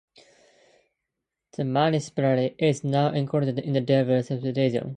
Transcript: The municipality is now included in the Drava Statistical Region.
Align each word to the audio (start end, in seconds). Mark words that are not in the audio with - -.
The 1.55 1.63
municipality 1.63 2.55
is 2.57 2.83
now 2.83 3.11
included 3.13 3.59
in 3.59 3.73
the 3.73 3.81
Drava 3.81 4.23
Statistical 4.23 4.63
Region. 4.63 4.89